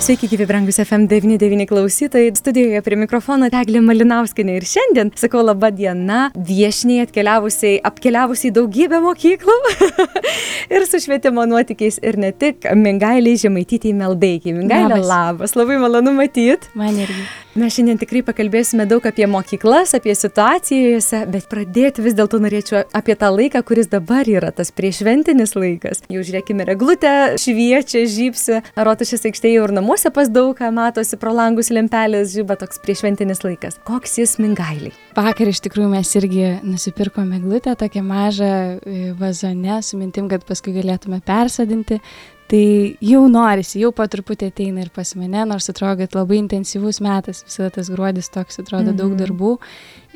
[0.00, 2.30] Sveiki, gyvi brangus FM99 klausytojai.
[2.36, 9.58] Studijoje prie mikrofono Teglė Malinauskinė ir šiandien sakau laba diena viešniai atkeliavusiai, apkeliavusiai daugybę mokyklų
[10.78, 14.56] ir su švietimo nuotykiais ir ne tik Mingailiai Žemaitytėjai Meldaikiai.
[14.56, 15.12] Mingailė, labas.
[15.12, 16.72] labas, labai malonu matyti.
[16.80, 17.28] Man irgi.
[17.60, 22.86] Mes šiandien tikrai pakalbėsime daug apie mokyklas, apie situaciją juose, bet pradėti vis dėlto norėčiau
[22.96, 26.00] apie tą laiką, kuris dabar yra tas priešventinis laikas.
[26.08, 31.68] Jau žiūrėkime, reglutė šviečia, žypsi, rotušės aikštėje ir namuose pas daug ką matosi pro langus
[31.74, 33.76] lempelės, žyba toks priešventinis laikas.
[33.84, 34.96] Koks jis mingailiai?
[35.20, 40.78] Vakar iš tikrųjų mes irgi nusipirkome eglutę tokią mažą e, vazone su mintim, kad paskui
[40.80, 42.00] galėtume persadinti
[42.50, 46.98] tai jau norisi, jau po truputį ateina ir pas mane, nors atrodo, kad labai intensyvus
[47.04, 49.20] metas, visada tas gruodis toks, atrodo, daug mhm.
[49.22, 49.52] darbų,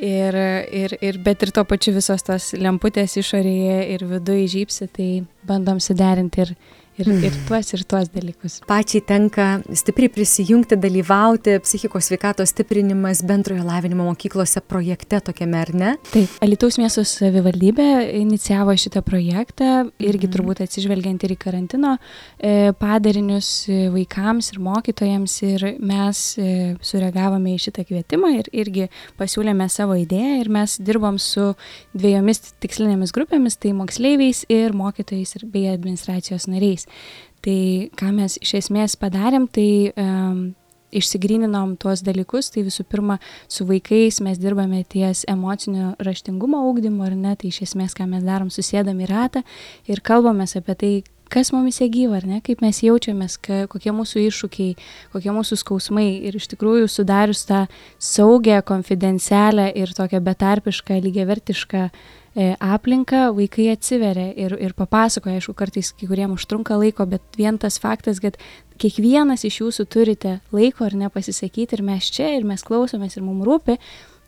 [0.02, 0.38] ir,
[0.82, 5.10] ir, ir, bet ir tuo pačiu visos tos lemputės išorėje ir viduje žypsi, tai
[5.46, 6.54] bandom suderinti ir,
[6.98, 7.46] ir, ir hmm.
[7.48, 8.58] tuos, ir tuos dalykus.
[8.68, 15.94] Pačiai tenka stipriai prisijungti, dalyvauti psichikos sveikatos stiprinimas bendrojo lavinimo mokyklose projekte tokiame, ar ne?
[16.12, 17.88] Taip, Alitaus miesto savivaldybė
[18.20, 20.34] inicijavo šitą projektą, irgi mm.
[20.36, 21.96] turbūt atsižvelgiant ir į karantino
[22.38, 28.88] e, padarinius e, vaikams ir mokytojams ir mes e, sureagavome į šitą kvietimą ir irgi
[29.20, 31.52] pasiūlėme savo idėją ir mes dirbom su
[31.94, 37.32] dviejomis tikslinėmis grupėmis, tai moksleiviais ir mokytojais ir bei administracijos nariais vaikais.
[37.44, 40.54] Tai ką mes iš esmės padarėm, tai um,
[40.94, 43.18] išsigryninom tuos dalykus, tai visų pirma,
[43.48, 48.24] su vaikais mes dirbame ties emocinio raštingumo ūkdymu, ar ne, tai iš esmės, ką mes
[48.24, 49.42] darom, susėdam į ratą
[49.84, 50.92] ir kalbamės apie tai,
[51.28, 54.74] kas mumise gyva, ar ne, kaip mes jaučiamės, ka, kokie mūsų iššūkiai,
[55.12, 56.08] kokie mūsų skausmai.
[56.24, 57.66] Ir iš tikrųjų sudarius tą
[57.98, 65.92] saugę, konfidencialią ir tokią betarpišką, lygiavertišką E, aplinką, vaikai atsiveria ir, ir papasakoja, aišku, kartais
[65.94, 68.38] kai kuriem užtrunka laiko, bet vien tas faktas, kad
[68.82, 73.22] kiekvienas iš jūsų turite laiko ar ne pasisakyti ir mes čia, ir mes klausomės ir
[73.26, 73.78] mums rūpi,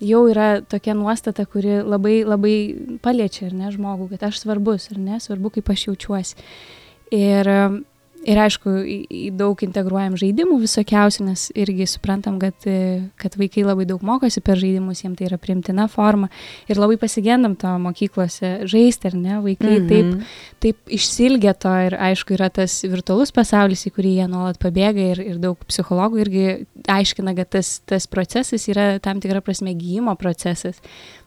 [0.07, 2.57] jau yra tokia nuostata, kuri labai, labai
[3.03, 6.39] paliečia, ar ne, žmogų, kad aš svarbus, ar ne, svarbu, kaip aš jaučiuosi.
[7.17, 7.51] Ir
[8.27, 12.67] ir aišku, į, į daug integruojam žaidimų visokiausių, nes irgi suprantam, kad,
[13.21, 16.31] kad vaikai labai daug mokosi per žaidimus, jiems tai yra primtina forma
[16.71, 19.91] ir labai pasigendam to mokyklose žaisti, ar ne, vaikai mhm.
[19.91, 20.33] taip,
[20.65, 25.23] taip išsilgia to ir aišku yra tas virtualus pasaulis, į kurį jie nuolat pabėga ir,
[25.35, 26.49] ir daug psichologų irgi
[26.91, 30.83] aiškina, kad tas, tas procesas yra tam tikra prasme gyjimo procesas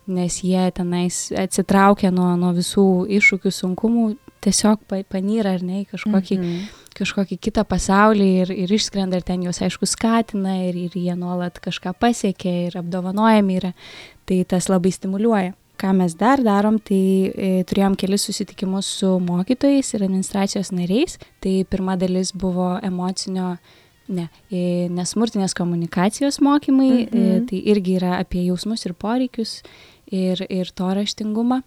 [0.10, 2.88] nes jie tenais atsitraukia nuo, nuo visų
[3.20, 4.06] iššūkių, sunkumų,
[4.44, 6.84] tiesiog panyra ar ne į kažkokį, mm -hmm.
[7.00, 11.60] kažkokį kitą pasaulį ir, ir išskrenda ir ten juos aišku skatina ir, ir jie nuolat
[11.60, 13.74] kažką pasiekia ir apdovanojami yra,
[14.26, 15.54] tai tas labai stimuliuoja.
[15.80, 21.18] Ką mes dar darom, tai e, turėjom kelis susitikimus su mokytojais ir administracijos nariais.
[21.40, 23.58] Tai pirma dalis buvo emocinio
[24.10, 29.60] Ne, e, nesmurtinės komunikacijos mokymai, e, tai irgi yra apie jausmus ir poreikius
[30.10, 31.62] ir, ir to raštingumą.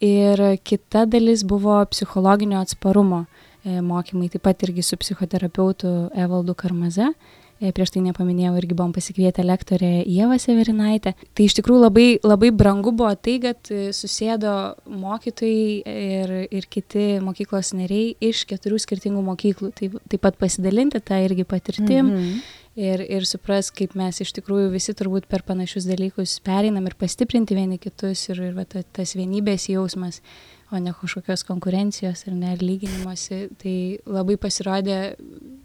[0.00, 3.26] Ir kita dalis buvo psichologinio atsparumo
[3.64, 7.10] e, mokymai, taip pat irgi su psichoterapeutu Evaldu Karmaze.
[7.60, 11.12] E, prieš tai nepaminėjau, irgi buvom pasikvietę lektorę Ievą Severinaitę.
[11.36, 14.54] Tai iš tikrųjų labai, labai brangu buvo tai, kad e, susėdo
[14.88, 19.74] mokytojai ir, ir kiti mokyklos nariai iš keturių skirtingų mokyklų.
[19.76, 22.08] Tai taip pat pasidalinti tą irgi patirtim.
[22.08, 26.86] Mm -hmm ir, ir supras, kaip mes iš tikrųjų visi turbūt per panašius dalykus pereinam
[26.86, 30.20] ir pastiprinti vieni kitus ir, ir va, ta, tas vienybės jausmas,
[30.70, 33.76] o ne kažkokios konkurencijos ir nelyginimuose, tai
[34.06, 35.00] labai pasirodė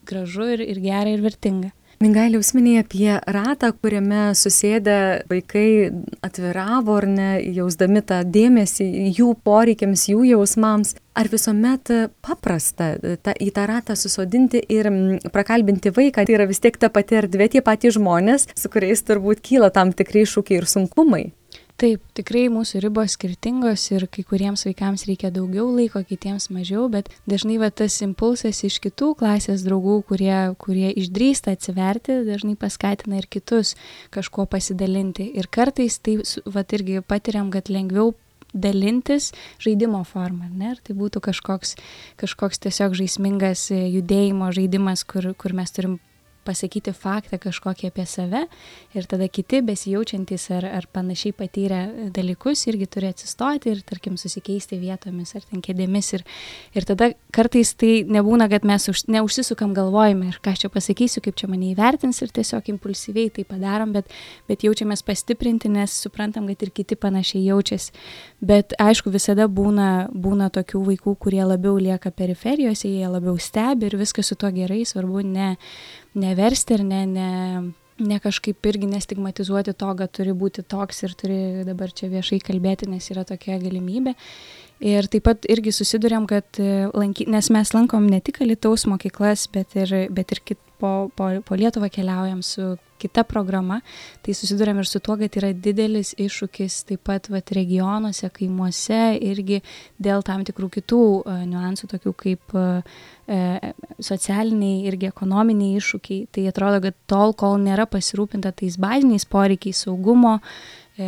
[0.06, 1.72] gražu ir, ir gera ir vertinga.
[2.04, 4.98] Mingailė užsiminė apie ratą, kuriame susėdę
[5.32, 5.94] vaikai
[6.26, 10.96] atviravo ar ne, jausdami tą dėmesį jų poreikiams, jų jausmams.
[11.16, 11.88] Ar visuomet
[12.26, 12.90] paprasta
[13.24, 14.90] ta, į tą ratą susodinti ir
[15.32, 19.40] prakalbinti vaiką, tai yra vis tiek ta pati erdvė, tie patys žmonės, su kuriais turbūt
[19.46, 21.30] kyla tam tikrai šūkiai ir sunkumai?
[21.76, 27.10] Taip, tikrai mūsų ribos skirtingos ir kai kuriems vaikams reikia daugiau laiko, kitiems mažiau, bet
[27.28, 33.28] dažnai va, tas impulsas iš kitų klasės draugų, kurie, kurie išdrįsta atsiverti, dažnai paskatina ir
[33.28, 33.74] kitus
[34.16, 35.28] kažkuo pasidalinti.
[35.36, 38.14] Ir kartais tai va, irgi patiriam, kad lengviau
[38.56, 40.78] dalintis žaidimo formą, ne?
[40.78, 41.76] Ar tai būtų kažkoks,
[42.24, 46.00] kažkoks tiesiog žaismingas judėjimo žaidimas, kur, kur mes turim
[46.46, 48.46] pasakyti faktą kažkokį apie save
[48.96, 51.82] ir tada kiti besijaučiantys ar, ar panašiai patyrę
[52.16, 56.12] dalykus irgi turi atsistoti ir, tarkim, susikeisti vietomis ar ten kėdėmis.
[56.18, 56.26] Ir,
[56.78, 61.24] ir tada kartais tai nebūna, kad mes už, neužsisukam galvojime ir ką aš čia pasakysiu,
[61.26, 64.12] kaip čia mane įvertins ir tiesiog impulsyviai tai padarom, bet,
[64.50, 67.94] bet jaučiamės pastiprinti, nes suprantam, kad ir kiti panašiai jaučiasi.
[68.46, 73.98] Bet aišku, visada būna, būna tokių vaikų, kurie labiau lieka periferijose, jie labiau stebi ir
[74.00, 75.56] viskas su tuo gerai, svarbu ne,
[76.16, 77.30] neversti ir ne, ne,
[78.00, 82.90] ne kažkaip irgi nestigmatizuoti to, kad turi būti toks ir turi dabar čia viešai kalbėti,
[82.92, 84.16] nes yra tokia galimybė.
[84.86, 86.60] Ir taip pat irgi susidurėm, kad
[86.92, 91.30] lanky, nes mes lankom ne tik Alitaus mokyklas, bet ir, bet ir kit, po, po,
[91.46, 93.82] po Lietuvą keliaujam su kita programa,
[94.24, 99.62] tai susidurėm ir su tuo, kad yra didelis iššūkis taip pat vat, regionuose, kaimuose irgi
[100.02, 103.04] dėl tam tikrų kitų uh, niuansų, tokių kaip uh,
[104.00, 106.30] socialiniai irgi ekonominiai iššūkiai.
[106.32, 110.36] Tai atrodo, kad tol, kol nėra pasirūpinta tais baziniais poreikiais saugumo,
[110.94, 111.08] e,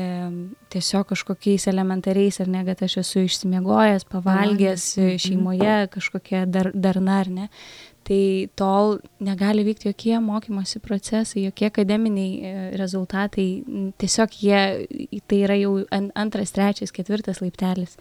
[0.74, 4.88] tiesiog kažkokiais elementariais, ar ne, kad aš esu išsimiegojęs, pavalgęs
[5.22, 7.48] šeimoje, kažkokia dar, darna ar ne,
[8.08, 13.48] tai tol negali vykti jokie mokymosi procesai, jokie akademiniai e, rezultatai,
[14.00, 14.62] tiesiog jie,
[15.28, 15.74] tai yra jau
[16.16, 17.98] antras, trečias, ketvirtas laiptelis.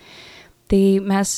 [0.71, 1.35] Tai mes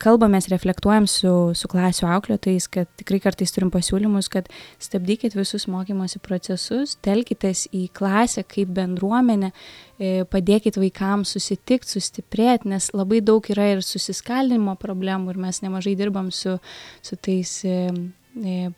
[0.00, 4.48] kalbamės, reflektuojam su, su klasių auklėtojais, kad tikrai kartais turim pasiūlymus, kad
[4.82, 9.52] stabdykit visus mokymosi procesus, telkitės į klasę kaip bendruomenę,
[9.98, 15.96] e, padėkit vaikams susitikti, sustiprėti, nes labai daug yra ir susiskaldinimo problemų ir mes nemažai
[15.98, 16.56] dirbam su,
[17.04, 17.90] su tais E,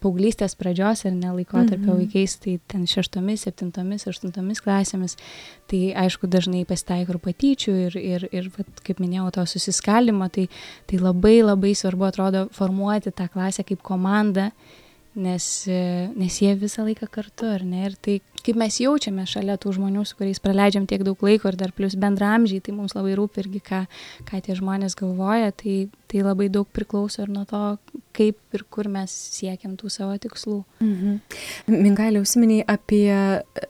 [0.01, 2.01] paauglystės pradžios ar ne laikotarpio mhm.
[2.03, 5.17] vaikais, tai ten šeštomis, septintomis, aštuntomis klasėmis,
[5.71, 10.49] tai aišku dažnai pasitaiko ir patyčių ir, ir, ir vat, kaip minėjau, to susiskaldimo, tai,
[10.91, 14.51] tai labai labai svarbu atrodo formuoti tą klasę kaip komandą,
[15.15, 19.57] nes, e, nes jie visą laiką kartu, ar ne, ir tai kaip mes jaučiame šalia
[19.61, 23.17] tų žmonių, su kuriais praleidžiam tiek daug laiko ir dar plus bendramžiai, tai mums labai
[23.19, 23.83] rūpi irgi, ką,
[24.29, 27.79] ką tie žmonės galvoja, tai, tai labai daug priklauso ir nuo to,
[28.17, 30.59] kaip ir kur mes siekiam tų savo tikslų.
[30.83, 31.17] Mhm.
[31.71, 33.09] Mingailė užsiminiai apie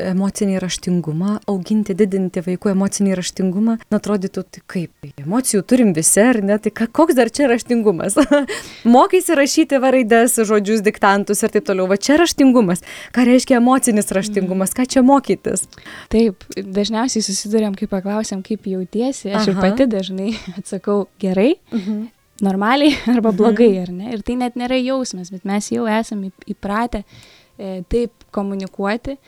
[0.00, 3.76] emocinį raštingumą, auginti, didinti vaikų emocinį raštingumą.
[3.92, 8.18] Na, atrodytų, tai kaip, emocijų turim visi, ar ne, tai koks dar čia raštingumas?
[8.96, 11.86] Mokaisi rašyti varaides, žodžius, diktantus ir taip toliau.
[11.90, 12.82] Va čia raštingumas.
[13.14, 14.74] Ką reiškia emocinis raštingumas?
[14.80, 15.66] ką čia mokytis?
[16.12, 19.52] Taip, dažniausiai susidurėm, kai paklausėm, kaip jautiesi, aš Aha.
[19.52, 22.08] ir pati dažnai atsakau gerai, mhm.
[22.44, 23.82] Normaliai arba blogai, mhm.
[23.84, 24.10] ar ne?
[24.16, 29.18] Ir tai net nėra jausmas, bet mes jau esame įpratę e, taip komunikuoti.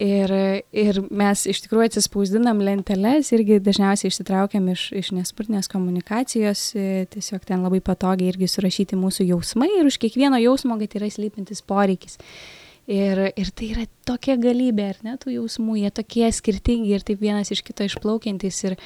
[0.00, 0.32] Ir,
[0.72, 7.44] ir mes iš tikrųjų atsispausdinam lenteles, irgi dažniausiai išsitraukiam iš, iš nespurtinės komunikacijos, e, tiesiog
[7.44, 12.16] ten labai patogiai irgi surašyti mūsų jausmai ir už kiekvieno jausmo, kad yra slypintis poreikis.
[12.90, 17.20] Ir, ir tai yra tokia galybė, ar ne, tų jausmų, jie tokie skirtingi ir taip
[17.22, 18.58] vienas iš kito išplaukiantis.
[18.66, 18.76] Ir,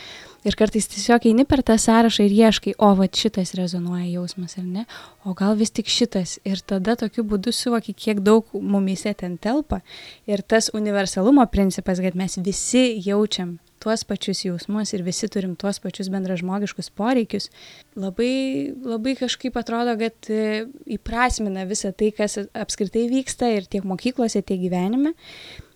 [0.44, 4.66] ir kartais tiesiog eini per tą sąrašą ir ieškai, o va šitas rezonuoja jausmas, ar
[4.66, 4.84] ne,
[5.24, 6.36] o gal vis tik šitas.
[6.44, 9.80] Ir tada tokiu būdu suvoki, kiek daug mumise ten telpa.
[10.28, 15.80] Ir tas universalumo principas, kad mes visi jaučiam tuos pačius jausmus ir visi turim tuos
[15.84, 17.50] pačius bendražmogiškus poreikius,
[18.00, 20.64] labai, labai kažkaip atrodo, kad e,
[20.96, 25.14] įprasmina visą tai, kas apskritai vyksta ir tiek mokyklose, tiek gyvenime.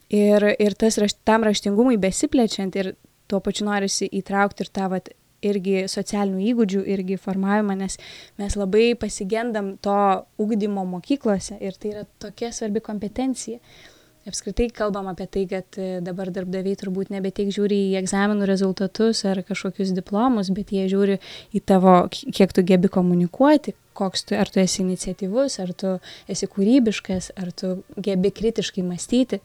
[0.09, 2.95] Ir, ir tas rašt, tam raštingumui besiplečiant ir
[3.29, 5.13] tuo pačiu norisi įtraukti ir tą vat,
[5.45, 7.99] irgi socialinių įgūdžių irgi formavimą, nes
[8.41, 9.99] mes labai pasigendam to
[10.43, 13.61] ugdymo mokyklose ir tai yra tokia svarbi kompetencija
[14.29, 19.25] apskritai kalbam apie tai, kad e, dabar darbdaviai turbūt nebe tiek žiūri į egzaminų rezultatus
[19.29, 21.19] ar kažkokius diplomus, bet jie žiūri
[21.57, 25.97] į tavo, kiek tu gebi komunikuoti, koks tu, ar tu esi iniciatyvus, ar tu
[26.31, 29.41] esi kūrybiškas, ar tu gebi kritiškai mąstyti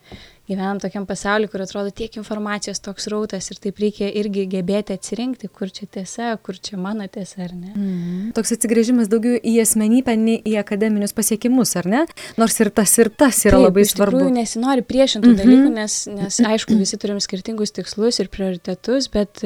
[0.49, 5.47] gyvenam tokiam pasauliu, kur atrodo tiek informacijos toks rautas ir taip reikia irgi gebėti atsirinkti,
[5.47, 7.71] kur čia tiesa, kur čia mano tiesa, ar ne.
[7.71, 8.33] Mm.
[8.35, 12.03] Toks atsigrėžimas daugiau į asmenybę, nei į akademinius pasiekimus, ar ne?
[12.41, 14.19] Nors ir tas ir tas yra taip, labai svarbu.
[14.19, 15.43] Tikrųjų, nesinori priešintų mm -hmm.
[15.45, 19.45] dalykų, nes, nes aišku, visi turim skirtingus tikslus ir prioritetus, bet,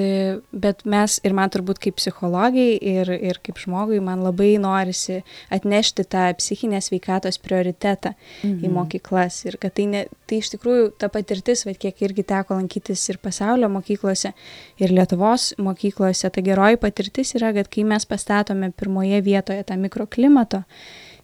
[0.51, 5.21] bet mes ir man turbūt kaip psichologai ir, ir kaip žmogui, man labai norisi
[5.53, 8.63] atnešti tą psichinės veikatos prioritetą mm -hmm.
[8.63, 8.73] į mhm.
[8.73, 13.03] mokyklas ir kad tai, ne, tai iš tikrųjų ta patirtis, bet kiek irgi teko lankytis
[13.11, 14.33] ir pasaulio mokyklose,
[14.81, 20.63] ir Lietuvos mokyklose, ta geroji patirtis yra, kad kai mes pastatome pirmoje vietoje tą mikroklimato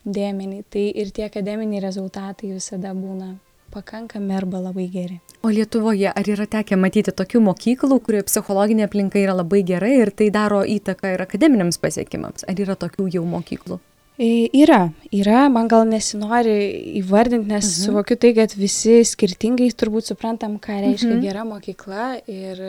[0.03, 3.35] dėmenį, tai ir tie akademiniai rezultatai visada būna
[3.73, 5.19] pakankami arba labai geri.
[5.43, 10.13] O Lietuvoje ar yra tekę matyti tokių mokyklų, kurioje psichologinė aplinka yra labai gera ir
[10.13, 12.45] tai daro įtaką ir akademiniams pasiekimams?
[12.47, 13.79] Ar yra tokių jau mokyklų?
[14.21, 16.53] Yra, yra, man gal nesinori
[16.99, 17.85] įvardinti, nes mhm.
[17.87, 21.23] suvokiu tai, kad visi skirtingai turbūt suprantam, ką reiškia mhm.
[21.25, 22.61] gera mokykla ir,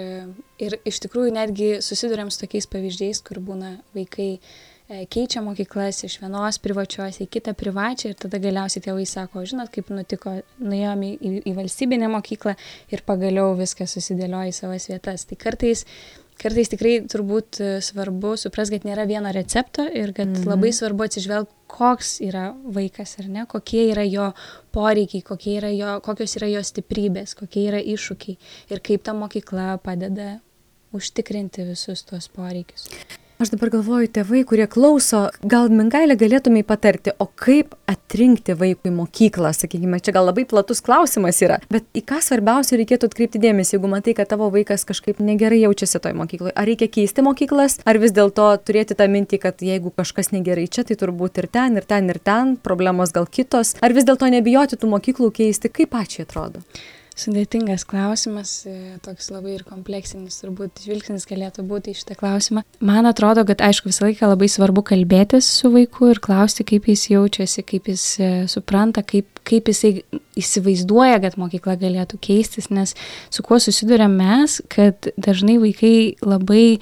[0.57, 6.17] ir iš tikrųjų netgi susidurėm su tokiais pavyzdžiais, kur būna vaikai e, keičia mokyklas iš
[6.25, 11.37] vienos privačios į kitą privačią ir tada galiausiai tėvai sako, žinot, kaip nutiko, nuėjome į,
[11.45, 12.57] į valstybinę mokyklą
[12.89, 15.29] ir pagaliau viskas susidėlioja į savas vietas.
[15.29, 15.85] Tai kartais
[16.41, 20.51] kartais tikrai turbūt e, svarbu suprast, kad nėra vieno recepto ir kad mm -hmm.
[20.51, 24.33] labai svarbu atsižvelgti, koks yra vaikas ar ne, kokie yra jo
[24.73, 28.37] poreikiai, kokie yra jo, kokios yra jo stiprybės, kokie yra iššūkiai
[28.71, 30.41] ir kaip ta mokykla padeda
[30.93, 32.89] užtikrinti visus tuos poreikius.
[33.45, 39.51] Aš dabar galvoju, tėvai, kurie klauso, gal Mingailė galėtumai patarti, o kaip atrinkti vaikui mokyklą,
[39.53, 43.93] sakykime, čia gal labai platus klausimas yra, bet į ką svarbiausia reikėtų atkreipti dėmesį, jeigu
[43.93, 46.57] matai, kad tavo vaikas kažkaip negerai jaučiasi toj mokykloje.
[46.57, 50.89] Ar reikia keisti mokyklas, ar vis dėlto turėti tą mintį, kad jeigu kažkas negerai čia,
[50.89, 54.81] tai turbūt ir ten, ir ten, ir ten, problemos gal kitos, ar vis dėlto nebijoti
[54.81, 56.65] tų mokyklų keisti, kaip pačiai atrodo?
[57.15, 62.65] Sudėtingas klausimas, e, toks labai ir kompleksinis, turbūt žvilgsnis galėtų būti į šitą klausimą.
[62.83, 67.07] Man atrodo, kad aišku visą laiką labai svarbu kalbėtis su vaiku ir klausti, kaip jis
[67.13, 70.03] jaučiasi, kaip jis e, supranta, kaip, kaip jisai
[70.35, 72.97] įsivaizduoja, kad mokykla galėtų keistis, nes
[73.31, 76.81] su kuo susidurėm mes, kad dažnai vaikai labai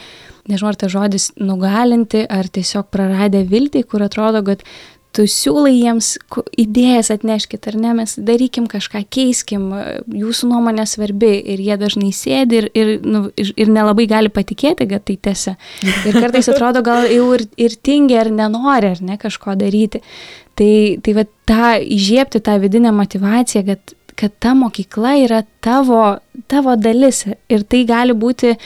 [0.48, 4.64] nežinau, ar ta žodis nugalinti, ar tiesiog praradę viltį, kur atrodo, kad
[5.12, 6.14] tu siūlai jiems
[6.60, 9.68] idėjas atneškit, ar ne, mes darykim kažką, keiskim,
[10.08, 14.88] jūsų nuomonė svarbi ir jie dažnai sėdi ir, ir, nu, ir, ir nelabai gali patikėti,
[14.90, 15.56] kad tai tiesa.
[16.08, 20.02] Ir kartais atrodo gal jau ir, ir tingi ar nenori, ar ne, kažko daryti.
[20.58, 20.72] Tai,
[21.04, 26.16] tai va tą įžiepti tą vidinę motivaciją, kad, kad ta mokykla yra tavo,
[26.48, 28.64] tavo dalis ir tai gali būti uh,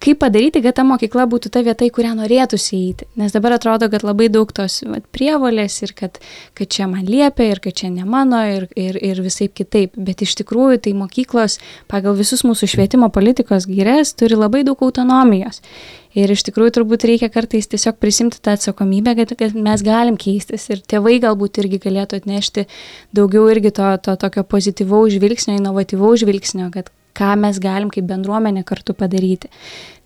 [0.00, 3.06] kaip padaryti, kad ta mokykla būtų ta vieta, į kurią norėtųsi įeiti.
[3.20, 6.16] Nes dabar atrodo, kad labai daug tos vat, prievolės ir kad,
[6.56, 9.98] kad čia man liepia ir kad čia ne mano ir, ir, ir visai kitaip.
[10.00, 11.58] Bet iš tikrųjų tai mokyklos
[11.90, 15.60] pagal visus mūsų švietimo politikos gyres turi labai daug autonomijos.
[16.16, 20.64] Ir iš tikrųjų turbūt reikia kartais tiesiog prisimti tą atsakomybę, kad, kad mes galim keistis.
[20.72, 22.64] Ir tėvai galbūt irgi galėtų atnešti
[23.14, 28.64] daugiau irgi to, to tokio pozityvaus žvilgsnio, inovatyvaus žvilgsnio, kad ką mes galim kaip bendruomenė
[28.68, 29.50] kartu padaryti.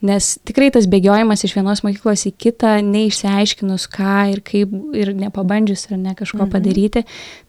[0.04, 5.86] Nes tikrai tas bėgiojimas iš vienos mokyklos į kitą, neišsiaiškinus ką ir kaip ir nepabandžius
[5.90, 6.52] ar ne kažko mhm.
[6.52, 7.04] padaryti,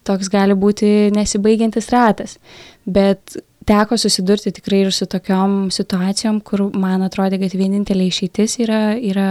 [0.08, 2.38] toks gali būti nesibaigiantis ratas.
[2.86, 3.36] Bet
[3.66, 9.28] teko susidurti tikrai ir su tokiom situacijom, kur man atrodė, kad vienintelė išeitis yra, yra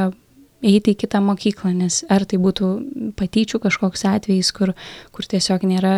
[0.64, 2.70] eiti į kitą mokyklą, nes ar tai būtų
[3.20, 4.72] patyčių kažkoks atvejis, kur,
[5.16, 5.94] kur tiesiog nėra,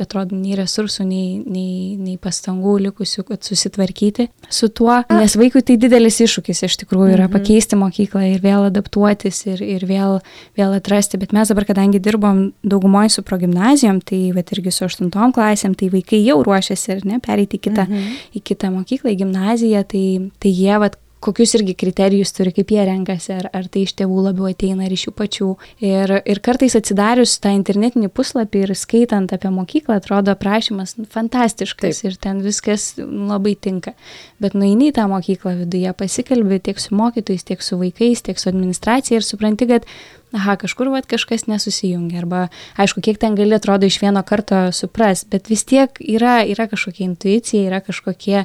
[0.00, 5.76] atrodo, nei resursų, nei, nei, nei pastangų likusių, kad susitvarkyti su tuo, nes vaikui tai
[5.80, 7.34] didelis iššūkis iš tikrųjų yra mhm.
[7.36, 10.18] pakeisti mokyklą ir vėl adaptuotis ir, ir vėl,
[10.58, 15.34] vėl atrasti, bet mes dabar, kadangi dirbom daugumoje su progymnazijom, tai bet irgi su aštuntom
[15.36, 18.18] klasėm, tai vaikai jau ruošiasi ir ne, pereiti į kitą, mhm.
[18.34, 20.04] į kitą mokyklą, į gimnaziją, tai,
[20.42, 24.26] tai jie vat, kokius irgi kriterijus turi, kaip jie renkasi, ar, ar tai iš tėvų
[24.26, 25.50] labiau ateina, ar iš jų pačių.
[25.84, 32.10] Ir, ir kartais atsidarius tą internetinį puslapį ir skaitant apie mokyklą, atrodo aprašymas fantastiškas Taip.
[32.10, 33.94] ir ten viskas labai tinka.
[34.42, 38.50] Bet nueini į tą mokyklą viduje, pasikalbi tiek su mokytojais, tiek su vaikais, tiek su
[38.52, 39.88] administracija ir supranti, kad
[40.34, 42.20] aha, kažkur vat, kažkas nesusijungia.
[42.24, 42.46] Arba,
[42.80, 47.06] aišku, kiek ten gali atrodo iš vieno karto supras, bet vis tiek yra, yra kažkokia
[47.06, 48.44] intuicija, yra kažkokie,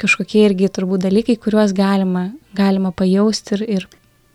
[0.00, 3.88] kažkokie irgi turbūt dalykai, kuriuos galima, galima pajausti ir, ir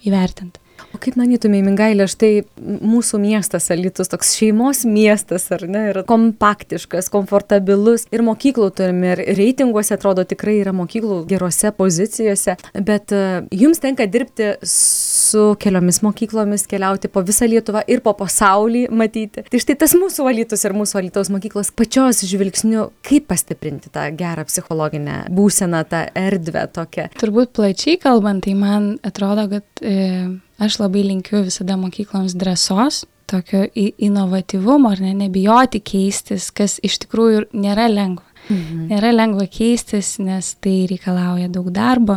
[0.09, 0.61] įvertinti.
[0.89, 7.12] O kaip manytumai, Mingailė, štai mūsų miestas Alitus, toks šeimos miestas, ar ne, yra kompaktiškas,
[7.13, 13.81] komfortabilus ir mokyklų turime, ir reitinguose atrodo tikrai yra mokyklų gerose pozicijose, bet uh, jums
[13.84, 19.46] tenka dirbti su keliomis mokyklomis, keliauti po visą Lietuvą ir po pasaulį matyti.
[19.46, 24.48] Tai štai tas mūsų valytus ir mūsų valytos mokyklos pačios žvilgsniu, kaip pastiprinti tą gerą
[24.50, 27.10] psichologinę būseną, tą erdvę tokią.
[27.22, 33.65] Turbūt plačiai kalbant, tai man atrodo, kad e, aš labai linkiu visada mokykloms drąsos, tokio
[33.75, 38.25] inovatyvumo, ar ne, nebijoti keistis, kas iš tikrųjų nėra lengva.
[38.49, 38.87] Mhm.
[38.89, 42.15] Nėra lengva keistis, nes tai reikalauja daug darbo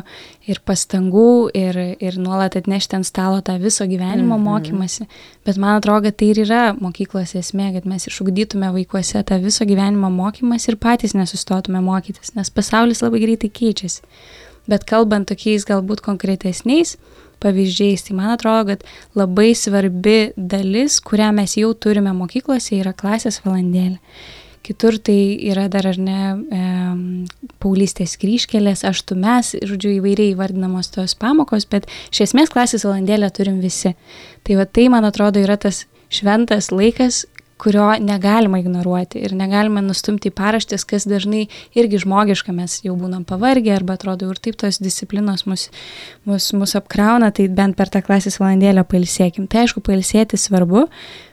[0.49, 4.47] ir pastangų ir, ir nuolat atnešti ant stalo tą viso gyvenimo mhm.
[4.47, 5.09] mokymasi.
[5.45, 9.67] Bet man atrodo, kad tai ir yra mokyklos esmė, kad mes išugdytume vaikuose tą viso
[9.69, 14.07] gyvenimo mokymasi ir patys nesustotume mokytis, nes pasaulis labai greitai keičiasi.
[14.71, 16.97] Bet kalbant tokiais galbūt konkretesniais,
[17.43, 18.07] pavyzdžiais.
[18.07, 18.87] Tai man atrodo, kad
[19.19, 23.99] labai svarbi dalis, kurią mes jau turime mokyklose, yra klasės valandėlė.
[24.63, 26.21] kitur tai yra dar ar ne
[26.55, 26.61] e,
[27.59, 33.97] paulystės kryškelės, aštumes, žodžiu, įvairiai įvardinamos tos pamokos, bet iš esmės klasės valandėlę turim visi.
[34.47, 37.25] Tai va tai, man atrodo, yra tas šventas laikas,
[37.63, 41.45] kurio negalima ignoruoti ir negalima nustumti į paraštės, kas dažnai
[41.79, 45.69] irgi žmogiška, mes jau būnam pavargę arba atrodo ir taip tos disciplinos mus,
[46.27, 49.47] mus, mus apkrauna, tai bent per tą klasės valandėlę pailsėkim.
[49.47, 50.89] Tai aišku, pailsėti svarbu,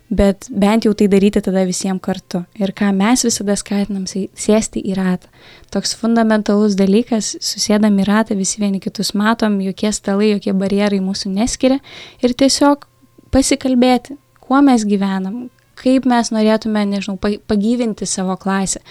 [0.09, 2.43] bet bent jau tai daryti tada visiems kartu.
[2.61, 5.29] Ir ką mes visada skatinam, sėsti į ratą.
[5.73, 11.33] Toks fundamentalus dalykas, susėdam į ratą, visi vieni kitus matom, jokie stalai, jokie barjerai mūsų
[11.33, 11.81] neskiria
[12.21, 12.85] ir tiesiog
[13.33, 15.47] pasikalbėti, kuo mes gyvenam,
[15.79, 18.81] kaip mes norėtume, nežinau, pagyvinti savo klasę.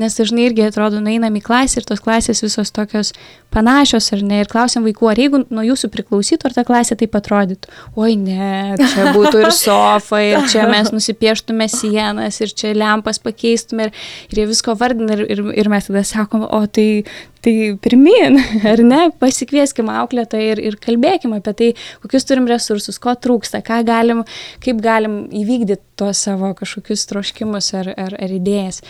[0.00, 3.12] Nes dažnai irgi atrodo, nueinam į klasę ir tos klasės visos tokios
[3.54, 7.16] panašios, ar ne, ir klausim vaikų, ar jeigu nuo jūsų priklausytų, ar ta klasė taip
[7.16, 7.72] atrodytų.
[7.96, 13.88] Oi ne, čia būtų ir sofa, ir čia mes nusipieštume sienas, ir čia lempas pakeistume,
[13.88, 17.06] ir, ir jie visko vardina, ir, ir, ir mes tada sakom, o tai,
[17.46, 18.40] tai pirmin,
[18.72, 21.70] ar ne, pasikvieskime auklėtą ir, ir kalbėkime apie tai,
[22.02, 24.24] kokius turim resursus, ko trūksta, galim,
[24.64, 28.82] kaip galim įvykdyti tuos savo kažkokius troškimus ar, ar, ar idėjas.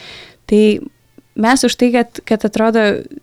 [0.48, 0.62] Tai
[1.36, 2.82] mes už tai, kad, kad atrodo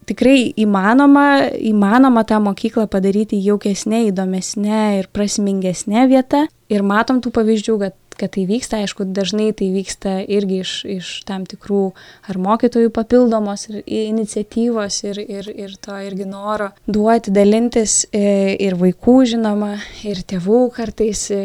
[0.09, 6.45] tikrai įmanoma, įmanoma tą mokyklą padaryti jaukesnė, įdomesnė ir prasmingesnė vieta.
[6.73, 11.13] Ir matom tų pavyzdžių, kad, kad tai vyksta, aišku, dažnai tai vyksta irgi iš, iš
[11.29, 11.85] tam tikrų
[12.31, 18.77] ar mokytojų papildomos ir, iniciatyvos ir, ir, ir to irgi noro duoti, dalintis e, ir
[18.79, 19.75] vaikų, žinoma,
[20.07, 21.27] ir tėvų kartais.
[21.33, 21.41] E,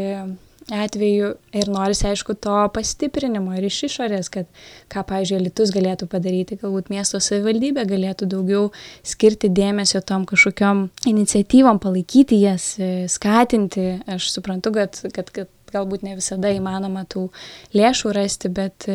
[0.69, 4.49] atveju ir norisi, aišku, to pastiprinimo ir iš išorės, kad
[4.93, 8.69] ką, pavyzdžiui, Litus galėtų padaryti, galbūt miesto savivaldybė galėtų daugiau
[9.07, 12.75] skirti dėmesio tom kažkokiam iniciatyvom, palaikyti jas,
[13.09, 13.95] skatinti.
[14.09, 17.29] Aš suprantu, kad, kad, kad galbūt ne visada įmanoma tų
[17.77, 18.89] lėšų rasti, bet,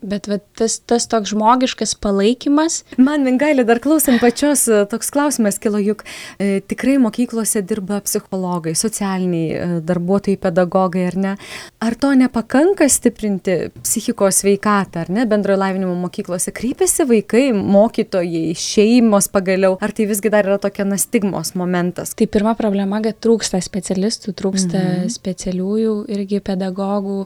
[0.00, 2.82] bet va, tas, tas toks žmogiškas palaikymas.
[3.00, 6.04] Man, Mingailė, dar klausant pačios, e, toks klausimas kilo, juk
[6.38, 11.34] e, tikrai mokyklose dirba psichologai, socialiniai e, darbuotojai, pedagogai, ar ne?
[11.82, 16.54] Ar to nepakanka stiprinti psichikos veikatą, ar ne, bendrojo lavinimo mokyklose?
[16.56, 22.14] Kreipiasi vaikai, mokytojai, šeimos pagaliau, ar tai visgi dar yra tokia nastigmos momentas?
[22.18, 25.12] Tai pirma problema, kad trūksta specialistų, trūksta mhm.
[25.14, 27.24] specialiųjų ir irgi pedagogų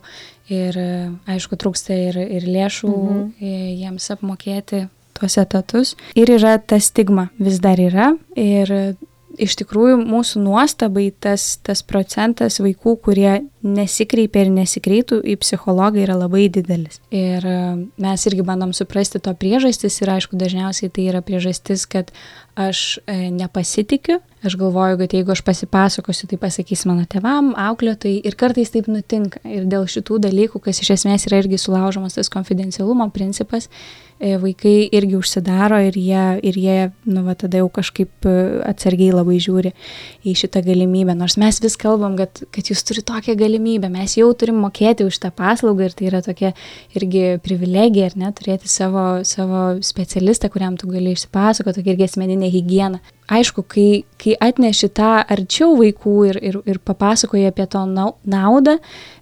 [0.54, 0.78] ir
[1.30, 3.24] aišku trūksta ir, ir lėšų mhm.
[3.82, 5.94] jiems apmokėti tuos etatus.
[6.18, 8.12] Ir yra ta stigma, vis dar yra.
[8.38, 8.96] Ir
[9.40, 13.33] iš tikrųjų mūsų nuostabai tas, tas procentas vaikų, kurie
[13.64, 17.01] nesikreipia ir nesikreiptų į psichologą yra labai didelis.
[17.14, 17.44] Ir
[18.01, 22.12] mes irgi bandom suprasti to priežastis ir aišku, dažniausiai tai yra priežastis, kad
[22.55, 28.37] aš e, nepasitikiu, aš galvoju, kad jeigu aš pasipasakosiu, tai pasakys mano tevam, auklėtojai ir
[28.38, 29.40] kartais taip nutinka.
[29.49, 34.88] Ir dėl šitų dalykų, kas iš esmės yra irgi sulaužomas tas konfidencialumo principas, e, vaikai
[34.94, 36.77] irgi užsidaro ir jie, ir jie
[37.11, 39.72] nu, va, tada jau kažkaip e, atsargiai labai žiūri
[40.24, 41.16] į šitą galimybę.
[41.18, 45.18] Nors mes vis kalbam, kad, kad jūs turite tokią galimybę, mes jau turim mokėti už
[45.22, 46.55] tą paslaugą ir tai yra tokia
[46.96, 52.53] irgi privilegija, ar ne, turėti savo, savo specialistą, kuriam tu gali išsipasakoti, tokia irgi asmeninė
[52.55, 53.03] higieną.
[53.24, 58.74] Aišku, kai, kai atneši tą arčiau vaikų ir, ir, ir papasakoji apie to naudą,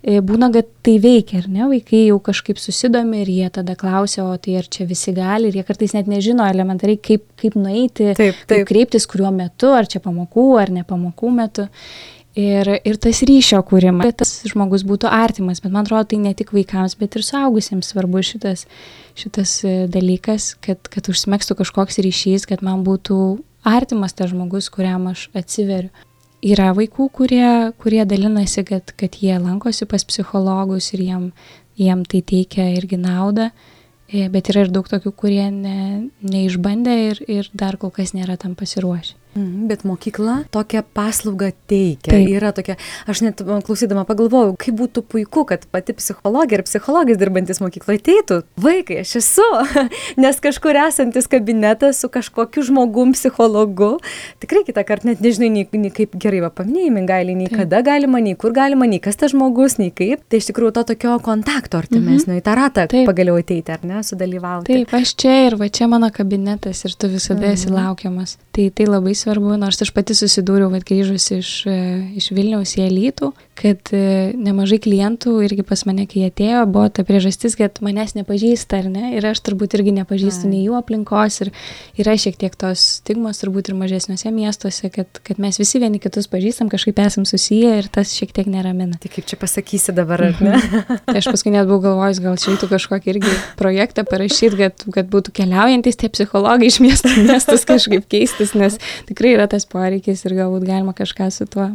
[0.02, 1.68] e, būna, kad tai veikia, ar ne?
[1.70, 5.60] Vaikai jau kažkaip susidomi ir jie tada klausia, o tai ar čia visi gali, ir
[5.60, 8.48] jie kartais net nežino elementariai, kaip, kaip nueiti, taip, taip.
[8.50, 11.68] kaip kreiptis, kuriuo metu, ar čia pamokų, ar ne pamokų metu.
[12.32, 16.32] Ir, ir tas ryšio kūrimas, kad tas žmogus būtų artimas, bet man atrodo, tai ne
[16.34, 18.64] tik vaikams, bet ir suaugusiems svarbu šitas,
[19.20, 23.20] šitas e, dalykas, kad, kad užsimėgstų kažkoks ryšys, kad man būtų
[23.64, 25.92] artimas tas žmogus, kuriam aš atsiveriu.
[26.42, 27.46] Yra vaikų, kurie,
[27.78, 31.28] kurie dalinasi, kad, kad jie lankosi pas psichologus ir jiem,
[31.78, 33.52] jiem tai teikia irgi naudą,
[34.10, 38.34] e, bet yra ir daug tokių, kurie ne, neišbandė ir, ir dar kol kas nėra
[38.42, 39.21] tam pasiruošę.
[39.34, 42.10] Mhm, bet mokykla tokią paslaugą teikia.
[42.12, 42.28] Taip.
[42.28, 42.76] Yra tokia,
[43.08, 48.42] aš net klausydama pagalvojau, kaip būtų puiku, kad pati psichologija ir psichologas dirbantis mokykloje ateitų.
[48.60, 49.46] Vaikai, aš esu,
[50.22, 53.94] nes kažkur esantis kabinetas su kažkokiu žmogum psichologu.
[54.44, 57.62] Tikrai kitą kartą net nežinai, nei, nei kaip gerai va paminėjai, mingailį, nei Taip.
[57.62, 60.26] kada galima, nei kur galima, nei kas tas žmogus, nei kaip.
[60.28, 62.42] Tai iš tikrųjų to tokio kontakto artimesnio mhm.
[62.42, 63.08] į tą ratą Taip.
[63.08, 64.68] pagaliau ateiti, ar ne, sudalyvauti.
[64.68, 67.56] Taip, aš čia ir va čia mano kabinetas ir tu visada mhm.
[67.56, 68.36] esi laukiamas.
[68.52, 71.78] Tai tai labai svarbu, nors aš pati susidūriau, kad grįžus iš, e,
[72.18, 77.04] iš Vilniaus į Elytų, kad e, nemažai klientų irgi pas mane, kai atėjo, buvo ta
[77.06, 79.12] priežastis, kad manęs nepažįsta, ar ne?
[79.16, 81.52] Ir aš turbūt irgi nepažįstu nei jų aplinkos ir
[82.00, 86.28] yra šiek tiek tos stigmos turbūt ir mažesniuose miestuose, kad, kad mes visi vieni kitus
[86.32, 88.98] pažįstam, kažkaip esam susiję ir tas šiek tiek neramina.
[89.02, 90.58] Tai kaip čia pasakysi dabar, ar ne?
[91.06, 95.12] tai aš paskui net buvau galvojęs, gal čia eitų kažkokį irgi projektą parašyti, kad, kad
[95.12, 98.78] būtų keliaujantis tie psichologai iš miesto miestus kažkaip keistis, nes
[99.12, 101.68] tikrai yra tas poreikis ir galbūt galima kažką su tuo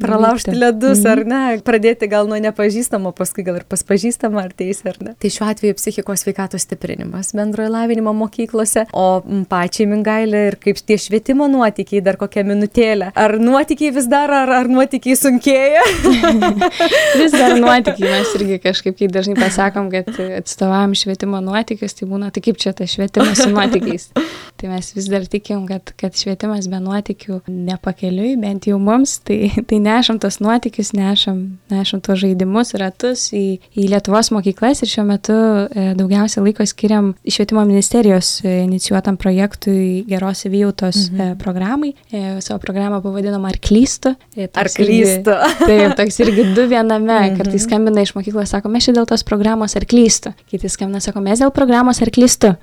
[0.00, 1.10] Pralaužti ledus, mhm.
[1.12, 5.12] ar ne, pradėti gal nuo nepažįstamo, paskui gal ir pas pažįstamą ar teisę, ar ne.
[5.22, 9.06] Tai šiuo atveju psichikos sveikatos stiprinimas bendrojo lavinimo mokyklose, o
[9.50, 13.12] pačiai mingailė ir kaip tie švietimo nuotykiai, dar kokią minutėlę.
[13.14, 15.84] Ar nuotykiai vis dar, ar, ar nuotykiai sunkėja?
[17.22, 22.32] vis dar nuotykiai, mes irgi kažkaip, kai dažnai pasakom, kad atstovavom švietimo nuotykius, tai būna,
[22.34, 24.10] tai kaip čia tas švietimas su nuotykiais.
[24.54, 29.50] Tai mes vis dar tikim, kad, kad švietimas be nuotykių nepakeliui, bent jau mums, tai,
[29.68, 33.44] tai nešam tos nuotykius, nešam, nešam tuos žaidimus, ratus į,
[33.76, 40.04] į Lietuvos mokyklas ir šiuo metu e, daugiausia laiko skiriam švietimo ministerijos e, inicijuotam projektui
[40.08, 41.36] geros įvijautos e, mhm.
[41.42, 41.92] programai.
[42.44, 44.14] Savo programą pavadinom Ar klystu.
[44.36, 45.36] E, Ar klystu?
[45.36, 47.20] Irgi, taip, toks irgi du viename.
[47.20, 47.38] Mhm.
[47.40, 50.34] Kartais skambina iš mokyklos, sako, mes čia dėl tos programos Ar klystu.
[50.50, 52.54] Kiti skambina, sako, mes dėl programos Ar klystu.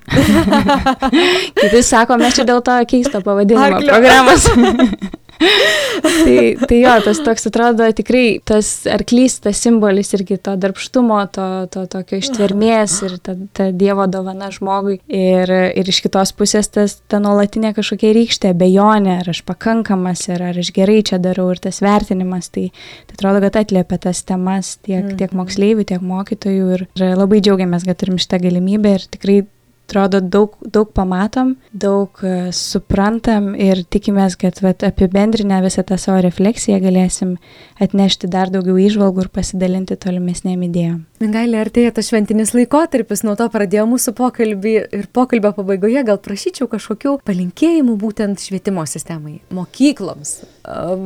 [1.62, 3.92] Kiti sako, mes čia dėl to keisto pavadinimo Arklio.
[3.94, 5.12] programos.
[6.02, 11.46] tai, tai jo, tas toks atrodo tikrai tas arklys, tas simbolis irgi to darbštumo, to,
[11.72, 14.98] to tokio ištvermės ir ta, ta Dievo dovana žmogui.
[15.12, 20.44] Ir, ir iš kitos pusės tas ta nuolatinė kažkokia rykštė, bejonė, ar aš pakankamas, ir
[20.50, 22.68] ar aš gerai čia darau, ir tas vertinimas, tai,
[23.08, 25.16] tai atrodo, kad atliepia tas temas tiek, mm.
[25.20, 26.70] tiek moksleivių, tiek mokytojų.
[26.76, 29.42] Ir, ir labai džiaugiamės, kad turim šitą galimybę ir tikrai
[29.86, 36.22] atrodo daug, daug pamatom, daug e, suprantam ir tikimės, kad vat, apibendrinę visą tą savo
[36.24, 37.34] refleksiją galėsim
[37.82, 41.02] atnešti dar daugiau išvalgų ir pasidalinti tolimesnėm idėjom.
[41.32, 46.70] Gali artėja tas šventinis laikotarpis, nuo to pradėjo mūsų pokalbį ir pokalbio pabaigoje gal prašyčiau
[46.72, 50.34] kažkokių palinkėjimų būtent švietimo sistemai, mokykloms,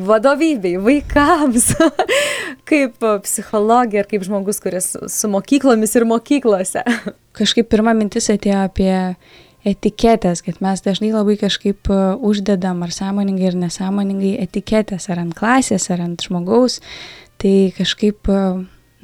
[0.09, 1.73] vadovybei, vaikams,
[2.71, 6.85] kaip psichologija ir kaip žmogus, kuris su mokyklomis ir mokyklose
[7.37, 8.95] kažkaip pirma mintis atėjo apie
[9.67, 15.35] etiketės, kad mes dažnai labai kažkaip e, uždedam ar sąmoningai ir nesąmoningai etiketės ar ant
[15.37, 16.79] klasės, ar ant žmogaus,
[17.43, 18.43] tai kažkaip e,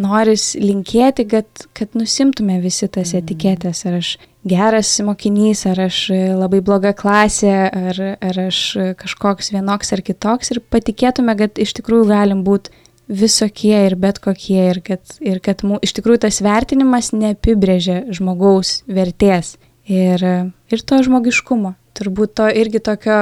[0.03, 3.25] noris linkėti, kad, kad nusimtume visi tas mhm.
[3.25, 4.13] etiketės, ar aš
[4.49, 6.05] geras mokinys, ar aš
[6.39, 8.63] labai bloga klasė, ar, ar aš
[8.99, 10.55] kažkoks vienoks ar kitoks.
[10.55, 12.75] Ir patikėtume, kad iš tikrųjų galim būti
[13.13, 18.81] visokie ir bet kokie ir kad, ir kad mū, iš tikrųjų tas vertinimas neapibrėžia žmogaus
[18.89, 19.57] vertės
[19.89, 20.25] ir,
[20.73, 21.77] ir to žmogiškumo.
[21.93, 23.17] Turbūt to irgi tokio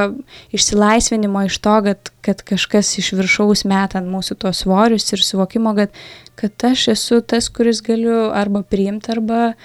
[0.55, 5.75] išsilaisvinimo iš to, kad, kad kažkas iš viršaus meta ant mūsų tos svorius ir suvokimo,
[5.75, 5.97] kad,
[6.39, 9.57] kad aš esu tas, kuris galiu arba priimti, arba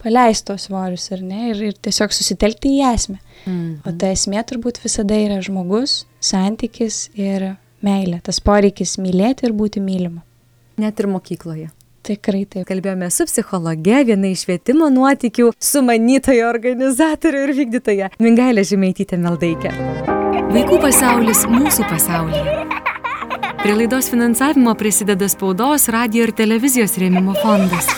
[0.00, 3.20] paleisti tos svorius, ar ne, ir, ir tiesiog susitelkti į esmę.
[3.46, 3.76] -hmm.
[3.84, 7.54] O ta esmė turbūt visada yra žmogus, santykis ir
[7.86, 10.22] meilė, tas poreikis mylėti ir būti mylimu.
[10.82, 11.70] Net ir mokykloje.
[12.06, 12.66] Tikrai taip.
[12.68, 19.72] Kalbėjome su psichologe, viena iš švietimo nuotikių, sumanytoja, organizatorė ir vykdytoja Mingailė Žemaitytė Meldaikė.
[20.52, 22.54] Vaikų pasaulis mūsų pasaulyje.
[23.64, 27.90] Prie laidos finansavimo prisideda spaudos, radio ir televizijos rėmimo fondas.